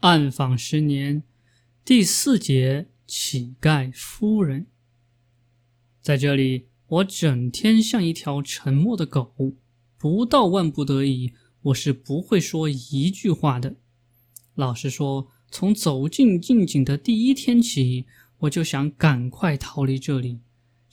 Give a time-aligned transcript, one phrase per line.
[0.00, 1.22] 暗访十年，
[1.84, 4.66] 第四节乞丐夫人。
[6.00, 9.34] 在这里，我整天像一条沉默的狗，
[9.98, 13.76] 不到万不得已，我是不会说一句话的。
[14.54, 18.06] 老实说，从走进应景的第一天起，
[18.38, 20.40] 我就想赶快逃离这里。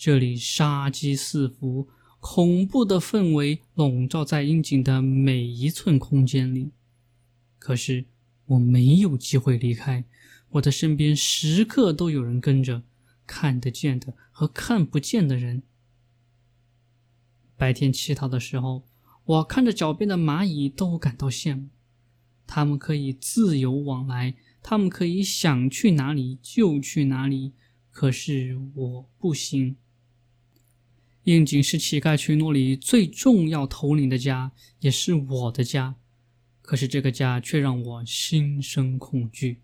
[0.04, 1.88] 这里杀机四伏，
[2.20, 6.72] 恐怖的氛围笼罩在阴井的每一寸空间里。
[7.60, 8.06] 可是。
[8.48, 10.04] 我没有机会离开，
[10.50, 12.84] 我的身边时刻都有人跟着，
[13.26, 15.64] 看得见的和看不见的人。
[17.56, 18.84] 白天乞讨的时候，
[19.24, 21.70] 我看着脚边的蚂蚁都感到羡慕，
[22.46, 27.54] 它们可以自由往来，它们可以想去哪里就去哪里，
[27.90, 29.78] 可是我不行。
[31.24, 35.96] 应景是乞丐群落里最重要头领的家，也是我的家。
[36.62, 39.62] 可是这个家却让我心生恐惧。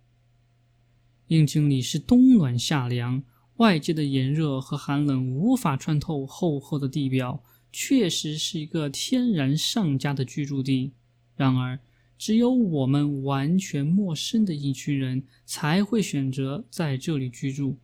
[1.28, 3.24] 应景里是冬暖夏凉，
[3.58, 10.94] 外界的炎热和寒冷无法穿透厚厚的地表，确实是一个天然上佳的居住地。
[11.36, 11.80] 然而，
[12.20, 17.78] 只有我们完全陌生的一群人才会选择在这里居住，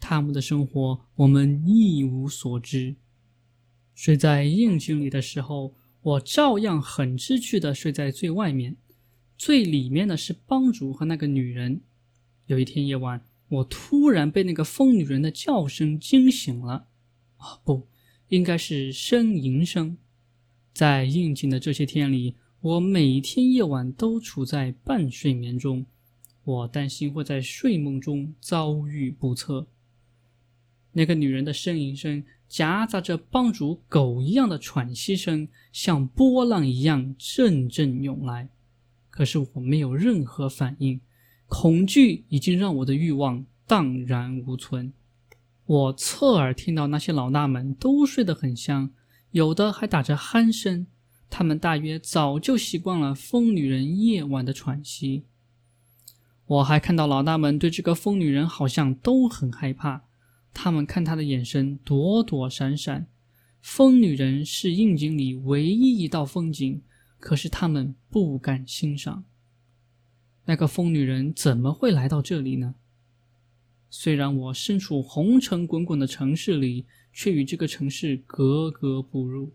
[0.00, 2.96] 他们的生活我们一无所知。
[3.98, 5.74] 睡在应景里的时候。
[6.00, 8.76] 我照样很知趣的睡在最外面，
[9.36, 11.80] 最里面的是帮主和那个女人。
[12.46, 16.86] 有一天夜晚，我突然被那个疯女人的叫声惊醒了。
[17.38, 17.88] 啊，不，
[18.28, 19.98] 应该是呻吟声。
[20.72, 25.84] 在应景的这些天里，我每天夜晚都处在半睡眠中，
[26.44, 29.66] 我担心会在睡梦中遭遇不测。
[30.92, 32.24] 那个女人的呻吟声。
[32.48, 38.48] 夹杂着帮主狗一样的喘息声，像波浪一样阵阵涌来。
[39.10, 41.00] 可是我没有任何反应，
[41.46, 44.92] 恐惧已经让我的欲望荡然无存。
[45.66, 48.90] 我侧耳听到那些老大们都睡得很香，
[49.32, 50.86] 有的还打着鼾声。
[51.28, 55.24] 他们大约早就习惯了疯女人夜晚的喘息。
[56.46, 60.07] 我还看到老大们对这个疯女人好像都很害怕。
[60.52, 63.06] 他们看他的眼神躲躲闪闪，
[63.60, 66.82] 疯女人是应景里唯一一道风景，
[67.18, 69.24] 可是他们不敢欣赏。
[70.46, 72.74] 那个疯女人怎么会来到这里呢？
[73.90, 79.54] 虽然我身处红尘滚滚的城市里，却与这个城市格格不入。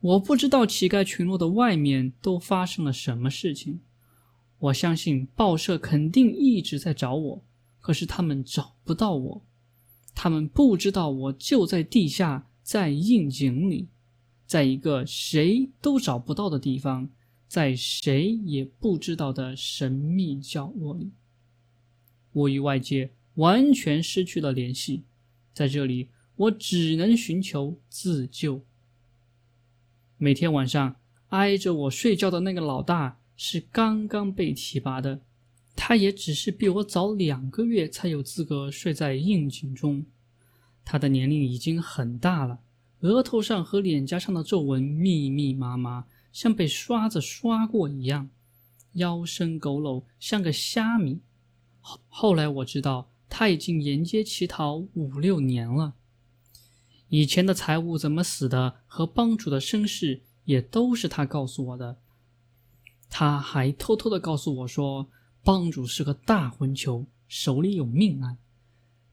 [0.00, 3.80] 我不知道乞丐群落的外面都发生了什么事情。
[4.58, 7.44] 我相信报社肯定一直在找我，
[7.80, 9.46] 可是他们找不到我。
[10.20, 13.86] 他们不知道我就在地下，在应景里，
[14.48, 17.08] 在一个谁都找不到的地方，
[17.46, 21.12] 在谁也不知道的神秘角落里。
[22.32, 25.04] 我与外界完全失去了联系，
[25.54, 28.64] 在这里，我只能寻求自救。
[30.16, 30.96] 每天晚上
[31.28, 35.20] 挨着我睡觉的那个老大是刚刚被提拔的。
[35.80, 40.04] 他也只是比我早两个月才有资格睡在应景中，
[40.84, 42.58] 他的年龄已经很大了，
[43.00, 48.28] 额头上和脸颊上的皱纹密密麻麻，像被刷子刷过一样，
[48.94, 51.20] 腰身佝偻，像个虾米。
[51.80, 55.94] 后后来我知道他已经沿街乞讨五六年了，
[57.08, 61.98] 以前的财务怎么死的和帮主的身世也都是他告诉我的。
[63.08, 65.08] 他还偷偷的告诉我说。
[65.48, 68.36] 帮主是个大混球，手里有命案。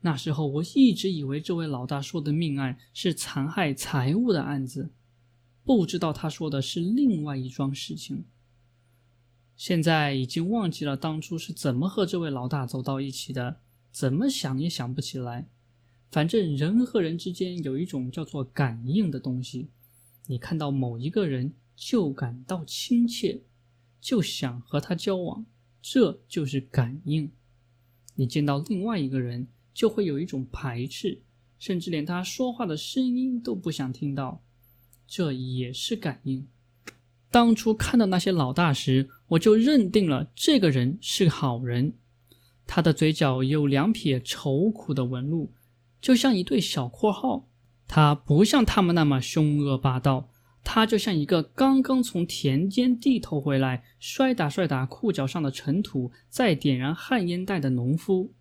[0.02, 4.90] 那时候我一直以为这位老大说的命案是残害财物的案子，
[5.64, 8.26] 不知道他说的是另外一桩事情。
[9.56, 15.48] 现在已经忘记了当初是怎么和这位老大走到一起的，怎么想也想不起来。
[16.12, 19.70] 反正人和人之间有一种叫做感应的东西，
[20.26, 23.40] 你看到某一个人就感到亲切，
[24.02, 25.46] 就想和他交往。
[25.88, 27.32] 这就是感应。
[28.16, 31.22] 你见到另外一个人，就会有一种排斥，
[31.60, 34.42] 甚至连他说话的声音都不想听到。
[35.06, 36.48] 这也是感应。
[37.30, 41.94] 当初看到那些老大时，我就认定了这个人是好人。
[42.66, 45.54] 他的嘴角有两撇愁苦的纹路，
[46.02, 47.48] 就像一对小括号。
[47.88, 50.32] 他不像他们那么凶恶霸道。
[50.68, 58.34] 他就像一个刚刚从田间地头回来，摔打摔打裤脚上的尘土，再点燃旱烟袋的农夫。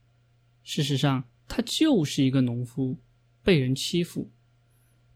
[0.63, 2.97] 事实上，他就是一个农夫，
[3.43, 4.31] 被人欺负。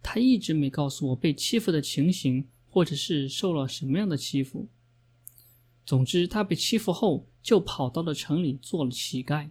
[0.02, 4.68] 他一直没告诉我被欺负的情形，或者是受了什么样的欺负。
[5.86, 9.48] 总之，他被欺负后就跑到了城里做了乞丐。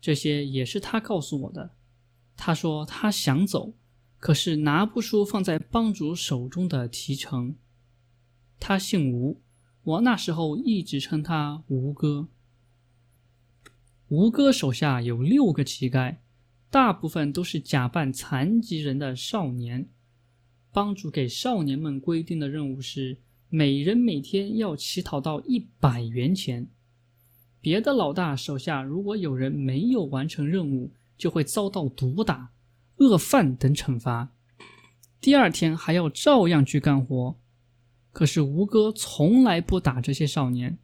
[0.00, 1.72] 这些也是他告诉我的。
[2.36, 3.74] 他说他想走，
[4.18, 7.56] 可是拿不出放在帮主手中的提成。
[8.60, 9.40] 他姓吴，
[9.82, 12.28] 我那时候一直称他吴哥。
[14.08, 16.16] 吴哥手下有六个乞丐，
[16.70, 19.88] 大部分都是假扮残疾人的少年。
[20.72, 23.18] 帮主给少年们规定的任务是，
[23.48, 26.68] 每人每天要乞讨到一百元钱。
[27.60, 32.50] 别的老大手下如果有人没有完成任务，就会遭到毒打、
[32.98, 34.32] 饿饭等惩罚，
[35.20, 37.36] 第二天还要照样去干活。
[38.12, 40.78] 可是吴哥从来不打这些少年，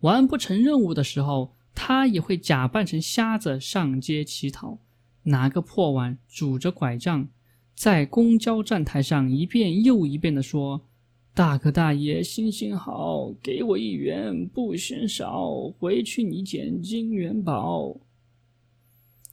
[0.00, 1.54] 完不成任务的时候。
[1.76, 4.78] 他也会假扮成瞎子上街乞讨，
[5.24, 7.26] 拿个破碗，拄着拐杖，
[7.74, 10.86] 在公交站台上一遍又一遍地说
[11.34, 17.96] ：“大哥大爷，行行好，给我一元，不嫌少，回去你捡金元宝。”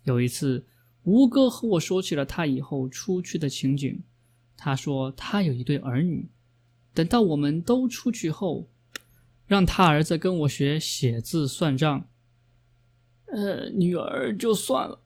[0.05, 0.65] 有一次，
[1.03, 4.03] 吴哥和我说起了他以后出去的情景。
[4.55, 6.29] 他说他有一对儿女，
[6.93, 8.69] 等到我们都出去后，
[9.47, 12.07] 让他儿子跟我学写字算账。
[13.25, 15.01] 呃，女儿就算了，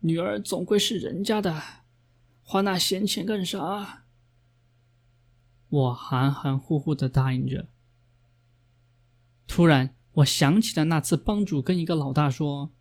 [0.00, 1.62] 女儿总归是人家的，
[2.42, 4.04] 花那闲钱干啥？
[5.68, 7.68] 我含含糊糊的答应着。
[9.46, 12.72] 突然，我想起了那次帮主跟一个老大说：“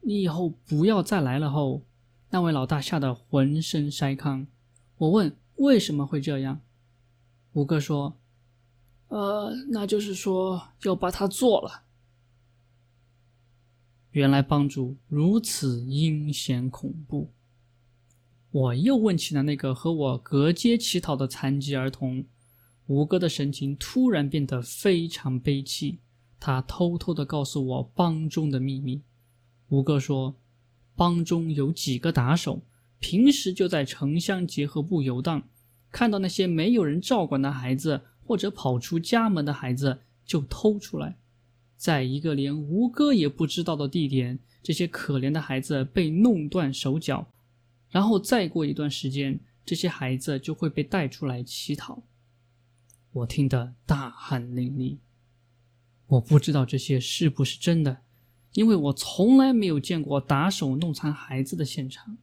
[0.00, 1.82] 你以后不要再来了。”后，
[2.30, 4.46] 那位老大吓得浑身筛糠。
[4.96, 6.60] 我问为什么会这样，
[7.52, 8.16] 五哥说
[9.08, 11.82] ：“呃，那就是说要把他做了。”
[14.12, 17.30] 原来帮主如此阴险恐怖。
[18.50, 22.24] 我又问起了那个和我隔街乞讨的残疾儿童，
[22.86, 26.00] 吴哥的神情突然变得非常悲戚。
[26.40, 29.02] 他偷偷的告诉我帮中的秘密。
[29.70, 30.36] 吴哥说，
[30.94, 32.60] 帮中有几个打手，
[32.98, 35.48] 平时就在城乡结合部游荡，
[35.90, 41.16] 看到那些没有人照管的孩子或者跑出家门的孩子，就偷出来。
[41.76, 47.26] 在一个连吴哥也不知道的地点，这些可怜的孩子被弄断手脚，
[47.88, 52.02] 然后再过一段时间，这些孩子就会被带出来乞讨。
[53.12, 54.98] 我听得大汗淋漓。
[56.08, 58.02] 我不知道这些是不是真的，
[58.52, 62.18] 因为我从来没有见过打手弄残孩子的现场。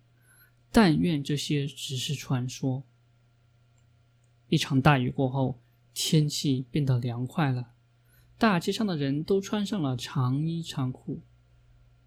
[0.70, 2.84] 但愿这些只是传说。
[4.50, 5.62] 一场大雨过后，
[5.94, 7.74] 天气变得凉快了。
[8.38, 11.22] 大街上的人都穿上了长衣长裤，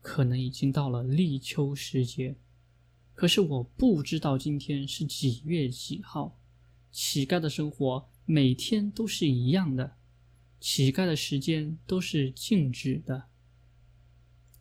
[0.00, 2.37] 可能已经到了立秋时节。
[3.14, 6.38] 可是我不知道今天是几月几号。
[6.93, 9.96] 乞丐的生活每天都是一样的，
[10.61, 13.30] 乞丐的时间都是静止的。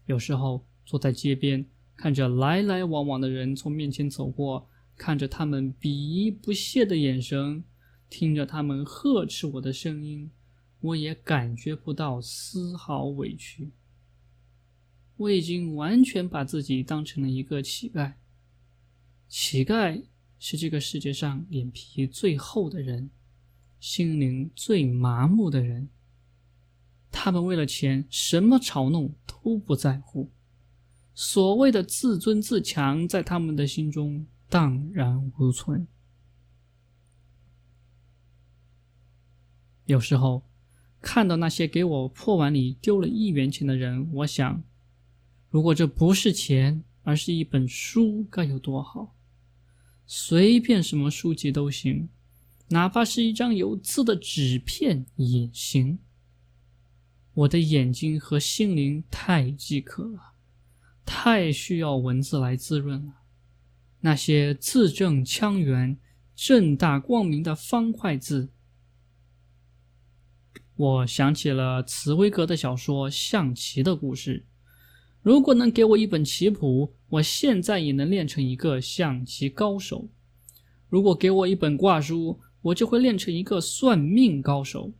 [0.09, 1.63] 有时候坐在街边，
[1.95, 4.67] 看着来来往往的人从面前走过，
[4.97, 7.63] 看着他们鄙夷不屑的眼神，
[8.09, 10.31] 听着他们呵斥我的声音。
[10.79, 13.69] 我也感觉不到丝毫委屈。
[15.17, 18.13] 我已经完全把自己当成了一个乞丐。
[19.27, 20.05] 乞丐
[20.39, 23.11] 是这个世界上脸皮最厚的人，
[23.79, 25.89] 心灵最麻木的人。
[27.11, 30.29] 他们为了钱，什么嘲弄都不在乎。
[31.13, 35.87] 所谓的自尊自强，在他们的心中荡然无存。
[39.85, 40.43] 有时候。
[41.01, 44.61] 看到那些给我破碗里丢了一元钱的人，我想，
[45.49, 49.15] 如果这不是钱，而是一本书，该有多好！
[50.05, 52.09] 随便什么书籍都行，
[52.67, 55.99] 哪怕是一张有字的纸片也行。
[57.33, 60.33] 我的眼睛和心灵太饥渴了，
[61.05, 63.13] 太需要文字来滋润了。
[64.01, 65.97] 那些字正腔圆、
[66.35, 68.49] 正大光明的方块字。
[70.75, 74.39] 我想起了茨威格的小说《象棋的故事》。
[75.21, 80.07] 如果能给我一本棋谱，我现在也能练成一个象棋高手。
[80.87, 84.93] 如果给我一本卦书，我就会练成一个算命高手。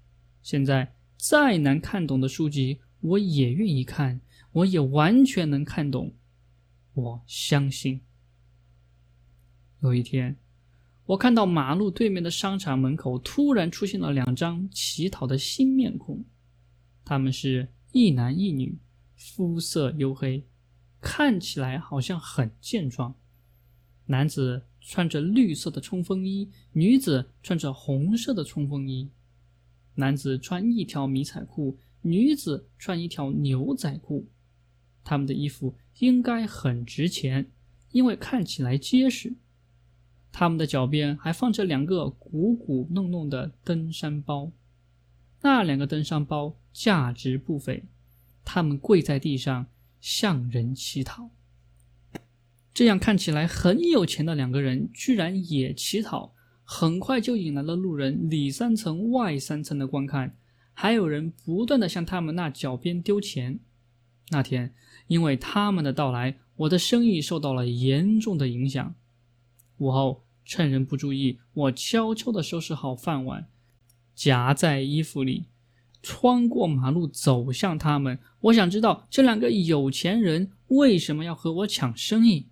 [0.44, 4.22] 现在再难看懂的书籍，我也愿意看，
[4.54, 6.14] 我也完全能看懂。
[6.94, 8.00] 我相信，
[9.82, 10.38] 有一天。
[11.08, 16.24] 我看到马路对面的商场门口突然出现了两张乞讨的新面孔，
[17.04, 18.78] 他们是一男一女，
[19.18, 20.46] 肤色黝黑，
[21.02, 23.14] 看起来好像很健壮。
[24.06, 29.10] 男子穿着绿色的冲锋衣，女子穿着红色的冲锋衣。
[30.00, 34.28] 男子穿一条迷彩裤，女子穿一条牛仔裤。
[35.04, 37.52] 他们的衣服应该很值钱，
[37.92, 39.36] 因为看起来结实。
[40.32, 44.52] 他们的脚边还放着两个鼓鼓弄弄的登山包，
[45.42, 47.84] 那两个登山包价值不菲。
[48.46, 49.68] 他们跪在地上
[50.00, 51.30] 向人乞讨。
[52.74, 56.34] 这样看起来很有钱的两个人，居然也乞讨，
[56.72, 60.36] 很快就引来了路人里三层外三层的观看，
[60.72, 63.60] 还有人不断的向他们那脚边丢钱。
[64.30, 64.72] 那天，
[65.08, 68.94] 因为他们的到来，我的生意受到了严重的影响。
[69.80, 73.48] 午后，趁人不注意，我悄悄地收拾好饭碗，
[74.14, 75.46] 夹在衣服里，
[76.04, 78.20] 穿过马路走向他们。
[78.42, 82.46] 我想知道这两个有钱人为什么要和我抢生意。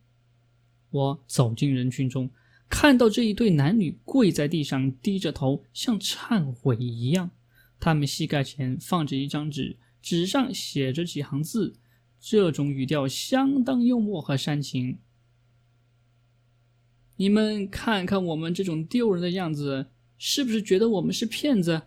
[0.90, 2.32] 我走进人群中，
[2.70, 7.32] 看到这一对男女跪在地上，低着头，像忏悔一样。
[7.80, 9.78] 他们膝盖前放着一张纸。
[10.02, 11.76] 纸上写着几行字，
[12.20, 15.00] 这种语调相当幽默和煽情。
[17.18, 21.82] 你们看看我们这种丢人的样子，是不是觉得我们是骗子？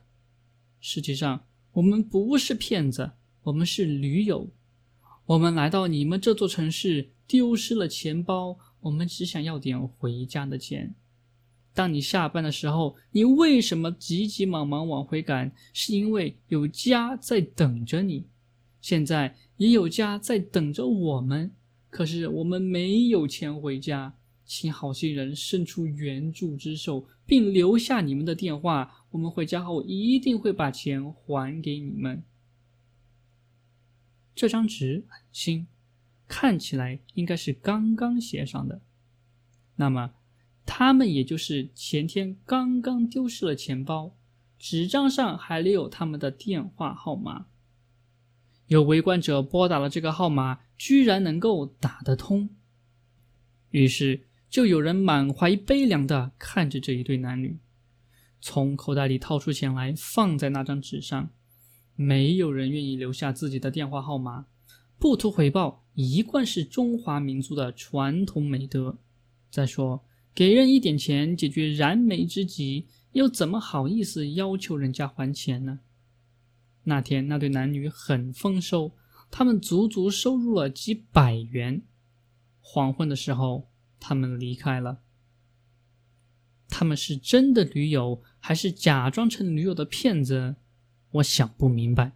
[0.81, 3.13] 实际上，我们不是骗子，
[3.45, 4.51] 我们是驴友。
[5.27, 10.95] 我们来到你们这座城市，丢失了钱包，我们只想要点回家的钱。
[11.73, 15.53] 当你下班的时候，你为什么急急忙忙往回赶？
[15.73, 18.27] 是因为有家在等着你。
[18.81, 21.53] 现在也有家在等着我们，
[21.89, 24.17] 可是我们没有钱回家。
[24.45, 29.07] 请好心人伸出援助之手，并留下你们的电话。
[29.11, 32.25] 我们回家后一定会把钱还给你们。
[34.35, 35.69] 这张纸很新，
[36.31, 38.81] 看起来应该是刚刚写上的。
[39.75, 40.13] 那么。
[40.67, 44.17] 他们也就是前天刚刚丢失了钱包，
[44.57, 47.47] 纸张上还留有他们的电话号码。
[48.67, 52.51] 有围观者拨打了这个号码，居然能够打得通。
[53.71, 57.59] 于是就有人满怀悲凉地看着这一对男女，
[58.41, 61.31] 从口袋里掏出钱来放在那张纸上。
[61.97, 64.47] 没有人愿意留下自己的电话号码，
[65.01, 68.99] 不图回报一贯是中华民族的传统美德。
[69.51, 70.05] 再说。
[70.33, 75.81] 给人一点钱解决燃眉之急，又怎么好意思要求人家还钱呢？
[76.85, 78.93] 那天那对男女很丰收，
[79.29, 81.83] 他们足足收入了几百元。
[82.61, 85.01] 黄昏的时候，他们离开了。
[86.69, 90.55] 他们是真的驴友，还是假装成驴友的骗子？
[91.11, 92.13] 我想不明白。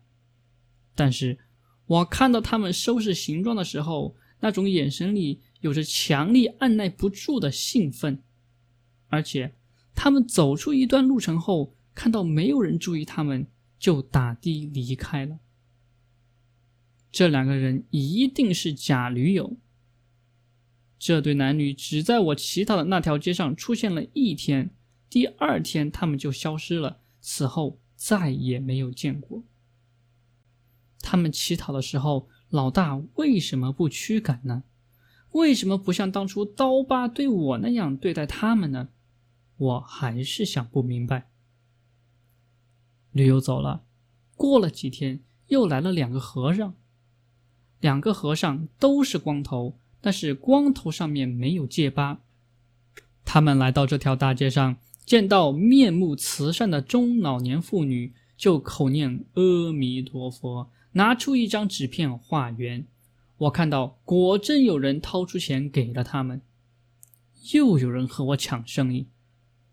[0.94, 1.40] 但是
[1.86, 5.40] 我看到他们收拾行装的时候，那种眼神里……
[5.60, 8.22] 有着强烈按耐不住的兴奋，
[9.08, 9.54] 而且
[9.94, 13.46] 他们走出一段路程后，看到没有人注意他们，
[13.78, 15.38] 就打的离开了。
[17.10, 19.56] 这两个人一定是假驴友。
[20.98, 24.68] 这对男女只在我乞讨的那条街上出现了一天，
[25.08, 29.42] 第二天他们就消失了，此后再也没有见过。
[31.04, 34.64] 他们乞讨的时候，老大为什么不驱赶呢？
[35.32, 38.88] 为什么不像当初刀疤对我那样对待他们呢？
[39.56, 41.28] 我还是想不明白。
[43.12, 43.84] 驴友走了，
[44.34, 46.74] 过了几天，又来了两个和尚。
[47.80, 52.20] 两个和尚都是光头，但是光头上面没有戒疤。
[53.24, 62.86] 他们来到这条大街上，见到面目慈善的中老年妇女，就口念阿弥陀佛，拿出一张纸片画圆。
[63.36, 66.40] 我看到，果真有人掏出钱给了他们，
[67.52, 69.08] 又有人和我抢生意，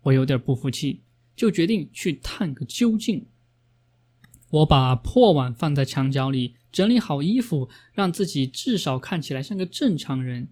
[0.02, 1.02] 我有点不服气，
[1.34, 3.26] 就决定去探个究竟。
[4.50, 10.48] 我把破碗放在墙角里，整理好衣服，让自己至少看起来像个正常人。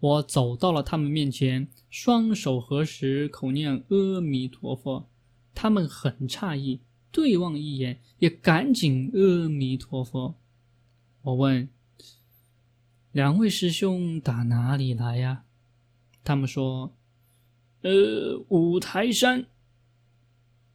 [0.00, 5.08] 我走到了他们面前，双手合十，口念阿弥陀佛。
[5.54, 10.34] 他们很诧异，对望一眼，也赶紧阿弥陀佛。
[11.22, 11.68] 我问。
[13.12, 15.44] 两位师兄打哪里来呀？
[16.22, 16.94] 他们说
[17.82, 19.46] ：“呃，五台山。”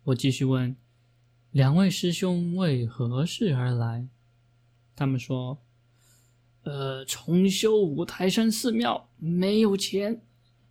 [0.05, 0.75] 我继续问
[1.51, 4.09] ：“两位师兄为何事而来？”
[4.95, 5.59] 他们说
[6.63, 10.21] ：“呃，重修五台山寺庙，没有钱，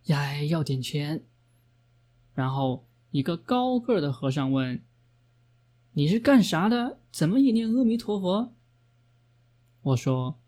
[0.07, 1.23] 呀，要点钱。”
[2.35, 4.83] 然后一个高个的和尚问
[5.93, 6.99] ：“你是干啥的？
[7.11, 8.53] 怎么也念阿弥陀佛？”
[9.81, 10.39] 我说。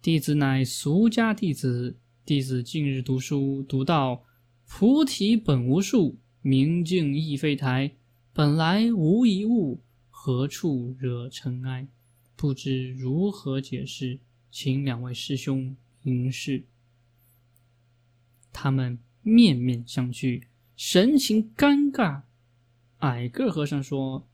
[0.00, 4.24] 弟子乃俗家弟子，弟子近日读书，读到
[4.64, 7.96] “菩提本无树，明镜亦非台，
[8.32, 11.88] 本来无一物，何处惹尘埃？”
[12.36, 14.20] 不知如何解释，
[14.52, 16.62] 请两位师兄明示。
[18.52, 20.44] 他们面面相觑，
[20.76, 22.22] 神情尴尬。
[22.98, 24.24] 矮个和尚说：“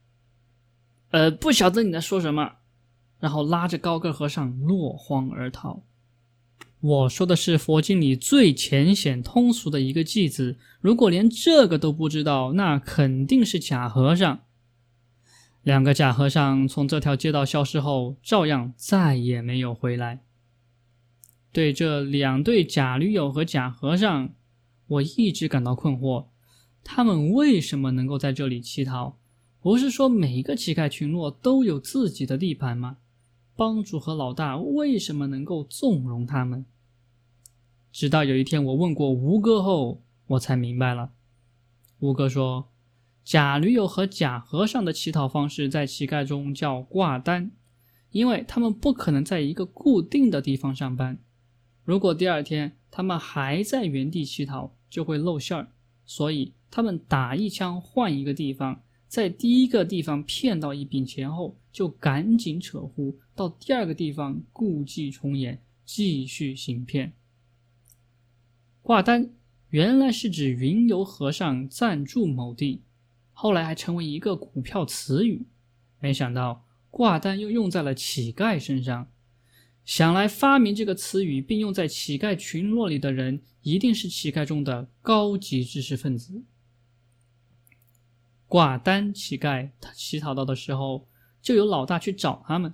[1.15, 2.55] 呃，不晓得你在说什么。”
[3.21, 5.81] 然后拉着高个和尚落荒而逃。
[6.81, 14.41] 我说的是佛经里最浅显通俗的一个偈子，如果连这个都不知道，那肯定是假和尚。
[15.63, 20.19] 两个假和尚从这条街道消失后，照样再也没有回来。
[21.53, 24.31] 对这两对假驴友和假和尚，
[24.87, 26.25] 我一直感到困惑：
[26.83, 29.17] 他们为什么能够在这里乞讨？
[29.65, 32.97] 不是说每个乞丐群落都有自己的地盘吗？
[33.55, 36.67] 帮主和老大为什么能够纵容他们？
[37.91, 41.13] 直到有一天，我问过吴哥后，我才明白了。
[41.97, 42.69] 吴哥说。
[43.23, 47.49] 假驴友和假和尚的乞讨方式在乞丐中叫挂单，
[48.11, 51.17] 因为他们不可能在一个固定的地方上班。
[51.83, 55.69] 如果第二天他们还在原地乞讨，就会露馅儿，
[56.05, 58.83] 所以他们打一枪换一个地方，
[59.15, 67.13] 在第一个地方骗到一笔钱后，就赶紧扯呼到第二个地方故伎重演，继续行骗。
[68.81, 69.29] 挂单
[69.69, 72.81] 原来是指云游和尚暂住某地。
[73.31, 75.45] 后来还成为一个股票词语，
[76.01, 79.09] 没想到挂单又用在了乞丐身上。
[79.85, 86.43] 想来发明这个词语并用在乞丐群落里的人，一定是乞丐中的高级知识分子。
[88.47, 91.07] 挂单乞丐乞讨到的时候，
[91.41, 92.73] 就有老大去找他们。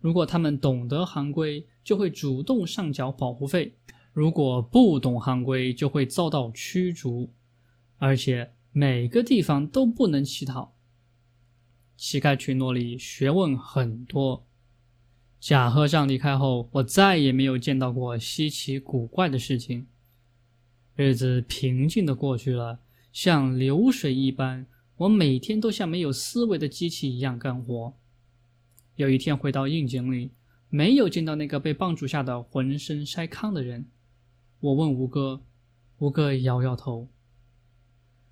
[0.00, 3.72] 如果他们懂得行规，就会主动上缴保护费；
[4.12, 7.30] 如果不懂行规，就会遭到驱逐，
[7.96, 8.52] 而且。
[8.70, 10.76] 每个地方都不能乞讨。
[11.96, 14.46] 乞丐群落里学问很多。
[15.40, 19.88] 假和尚离开后，我再也没有见到过稀奇古怪的事情。
[20.94, 24.66] 日子平静的过去了，像流水一般。
[24.98, 27.94] 我每天都像没有思维的机器一样干活。
[28.96, 30.32] 有一天回到应景里，
[30.68, 33.86] 没有见到那个被棒主下的浑身筛糠的人。
[34.58, 35.40] 我问吴哥，
[35.98, 37.08] 吴哥摇摇头。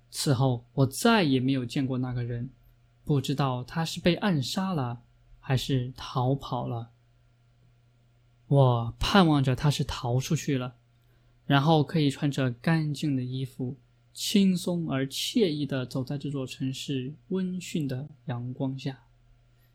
[0.09, 2.49] 此后，我再也没有见过那个人，
[3.05, 5.03] 不知道他是被暗杀了，
[5.39, 6.91] 还是逃跑了。
[8.47, 10.75] 我盼望着他是逃出去了，
[11.45, 13.77] 然后可以穿着干净的衣服，
[14.17, 19.03] 轻松而惬意地走在这座城市温驯的阳光下，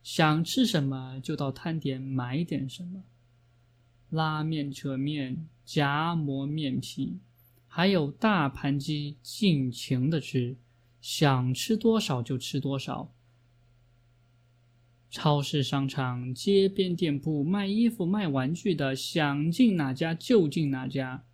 [0.03, 3.05] 想吃什么就到摊点买点什么，
[4.11, 7.21] 拉面、扯面、夹馍、面皮。
[7.69, 10.57] 还有大盘鸡，尽情的吃，
[11.01, 13.13] 想吃多少就吃多少。
[15.09, 21.25] 超市、商场、街边店铺卖衣服、卖玩具的，想进哪家就进哪家。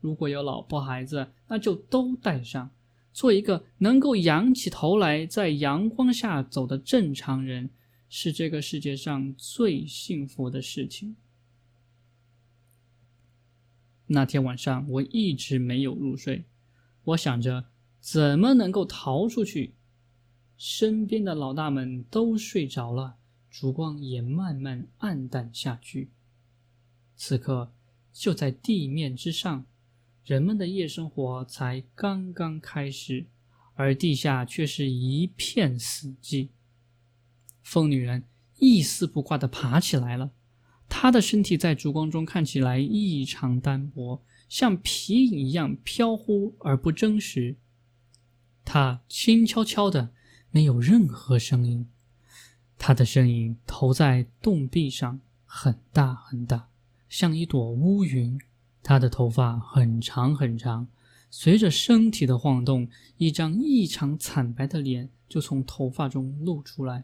[0.00, 2.70] 如果有老婆孩子，那就都带上，
[3.12, 7.70] 做一个能够仰起头来在阳光下走的正常人，
[8.08, 11.16] 是这个世界上最幸福的事情。
[14.06, 16.44] 那天晚上，我一直没有入睡。
[17.02, 17.66] 我想着
[18.00, 19.74] 怎么能够逃出去。
[20.56, 23.16] 身边的老大们都睡着了，
[23.50, 26.10] 烛光也慢慢暗淡下去。
[27.14, 27.72] 此刻，
[28.12, 29.66] 就在地面之上，
[30.26, 33.26] 人们的夜生活才刚刚开始，
[33.74, 36.48] 而地下却是一片死寂。
[37.62, 38.24] 疯女人
[38.58, 40.32] 一丝不挂地爬起来了。
[40.88, 47.54] 她的身体在烛光中看起来异常单薄，像皮影一样飘忽而不真实。
[48.64, 50.12] 他轻悄悄的，
[50.50, 51.88] 没有任何声音。
[52.76, 56.68] 他的身影投在洞壁上，很大很大，
[57.08, 58.36] 像一朵乌云。
[58.88, 60.86] 他的头发很长很长，
[61.28, 67.02] 随着身体的晃动，一张异常惨白的脸就从头发中露出来，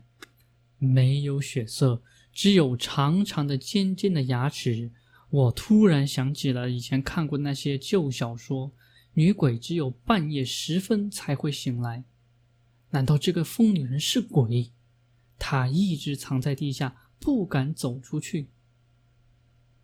[0.79, 2.01] 没有血色。
[2.33, 4.93] 只有长长的、尖尖的牙齿。
[5.29, 8.71] 我突然想起了以前看过那些旧小说，
[9.15, 12.05] 女鬼只有半夜时分才会醒来。
[12.91, 14.71] 难道这个疯女人是鬼？
[15.37, 18.47] 她一直藏在地下，不敢走出去。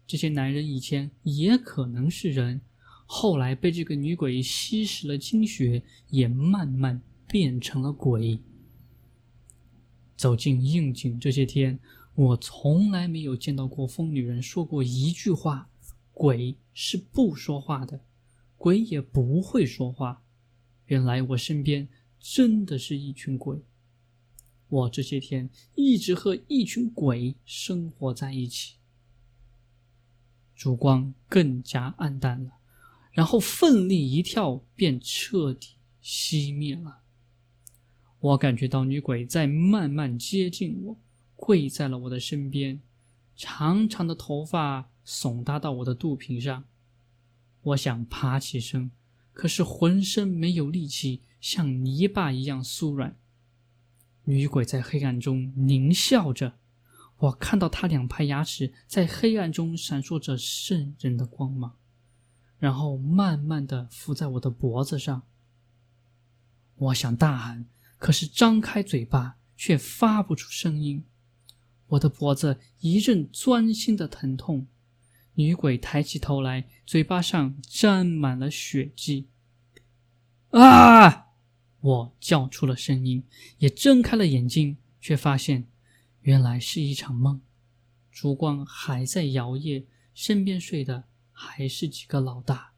[0.08, 2.62] 这些男人以前也可能是人，
[3.04, 8.40] 后来被这个女鬼吸食了精血，也慢慢变成了鬼。
[10.16, 11.78] 走进应景这些天。
[12.14, 15.70] 我从来没有见到过疯女人说过一句话，
[16.12, 18.00] 鬼是不说话的，
[18.56, 20.24] 鬼也不会说话。
[20.86, 23.62] 原来我身边真的是一群鬼。
[24.68, 28.77] 我这些天一直和一群鬼生活在一起。
[30.58, 32.50] 烛光更加暗淡了，
[33.12, 37.02] 然后奋力一跳，便彻底熄灭了。
[38.18, 40.98] 我感觉到女鬼在慢慢接近我，
[41.36, 42.80] 跪在了我的身边，
[43.36, 46.64] 长长的头发耸搭到我的肚皮上。
[47.62, 48.90] 我想爬起身，
[49.32, 53.16] 可是浑身没有力气，像泥巴一样酥软。
[54.24, 56.58] 女鬼在黑暗中狞笑着。
[57.18, 61.76] 我看到他两排牙齿在黑暗中闪烁着渗人的光芒，
[62.58, 65.22] 然后慢慢的附在我的脖子上。
[66.76, 67.66] 我想大喊，
[67.98, 71.04] 可是张开嘴巴却发不出声音。
[71.88, 74.66] 我的脖子一阵钻心的疼痛。
[75.34, 79.28] 女鬼抬起头来，嘴巴上沾满了血迹。
[80.50, 81.26] 啊！
[81.80, 83.24] 我叫出了声音，
[83.58, 85.68] 也睁开了眼睛，却发现。
[86.28, 87.40] 原来是一场梦，
[88.12, 92.72] 烛光还在摇曳，身边睡的还是几个老大。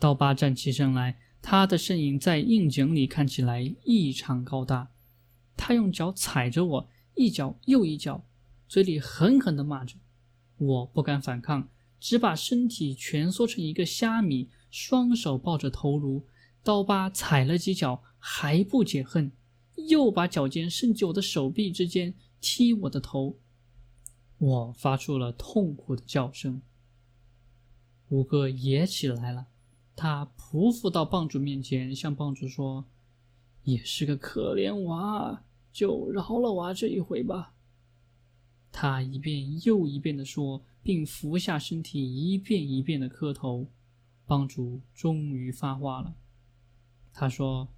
[0.00, 4.90] 刀疤站起身来，他的身影在映景里看起来异常高大。
[5.56, 8.24] 他用脚踩着我，一脚又一脚，
[8.66, 9.94] 嘴里狠狠地骂着。
[10.56, 11.68] 我不敢反抗，
[12.00, 16.26] 只把身体蜷缩成一个虾米，双手抱着头颅。
[16.64, 19.30] 刀疤踩了几脚，还不解恨。
[19.76, 23.38] 又把脚尖伸进我的手臂之间，踢我的头。
[24.38, 26.62] 我发出了痛苦的叫声。
[28.08, 29.46] 五哥也起来了，
[29.94, 32.86] 他匍匐到帮主面前，向帮主说
[33.64, 37.54] ：“也是个可怜娃，就饶了娃这一回吧。”
[38.72, 43.66] 他一遍又一遍的说，并俯下身体，一遍一遍的磕头。
[44.26, 46.14] 帮主终于发话了，
[47.12, 47.68] 他说。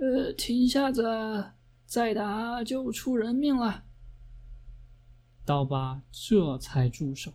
[0.00, 1.52] 呃，停下子，
[1.84, 3.84] 再打就出人命了。
[5.44, 7.34] 刀疤这才住手。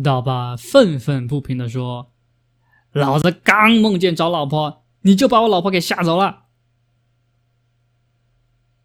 [0.00, 2.12] 刀疤愤愤不平地说
[2.92, 6.44] ：“老子刚梦见找老婆，你就把我老婆给吓走了。”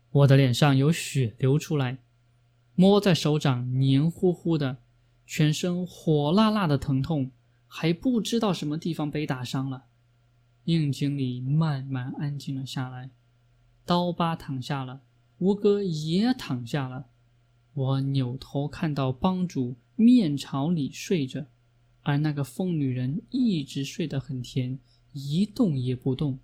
[0.10, 2.00] 我的脸上有血流出来，
[2.74, 4.78] 摸在手掌黏糊糊的，
[5.28, 7.32] 全身火辣辣的疼痛，
[7.68, 9.87] 还不知道什么地方被打伤了。
[10.68, 13.10] 应景里慢慢安静了下来，
[13.86, 15.02] 刀疤躺下了，
[15.38, 17.08] 吴哥也躺下了。
[17.74, 21.46] 我扭头看到帮主面朝里睡着，
[22.02, 24.78] 而那个疯女人一直睡得很甜，
[25.14, 26.40] 一动也不动。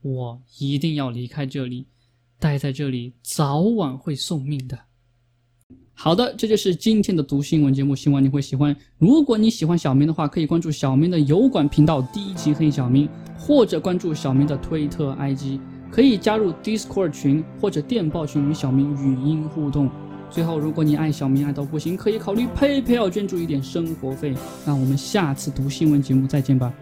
[0.00, 1.86] 我一定要离开这里，
[2.40, 4.86] 待在这里早晚会送命的。
[5.98, 8.76] 好的，这就是今天的读新闻节目，希望你会喜欢。
[8.98, 15.58] 如果你喜欢小明的话，可以关注小明的油管频道“第一集黑小明”，或者关注小明的推特 IG，
[15.90, 19.90] 可以加入 Discord 群或者电报群与小明语音互动。
[20.30, 24.34] 最后，如果你爱小明爱到不行，可以考虑 PayPal 捐助一点生活费。
[24.66, 26.72] 那我们下次读新闻节目再见吧。